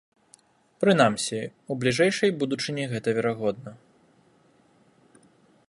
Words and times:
Прынамсі, 0.83 1.41
у 1.73 1.77
бліжэйшай 1.83 2.33
будучыні 2.43 2.83
гэта 2.93 3.09
верагодна. 3.19 3.75